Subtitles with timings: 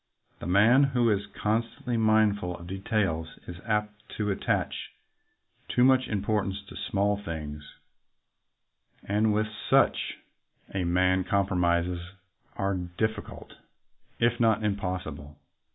[0.39, 4.93] The man who is con stantly mindful of details is apt to attach
[5.69, 7.63] too much importance to small things,
[9.03, 10.17] and with such
[10.69, 11.99] 100 THE MANAGING CLERK a man compromises
[12.57, 13.53] are difficult,
[14.17, 15.35] if not impos sible.